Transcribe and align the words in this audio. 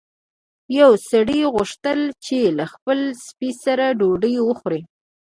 یو 0.79 0.91
سړي 1.09 1.41
غوښتل 1.53 1.99
چې 2.25 2.39
له 2.57 2.65
خپل 2.73 2.99
سپي 3.25 3.51
سره 3.63 3.85
ډوډۍ 3.99 4.35
وخوري. 4.43 4.81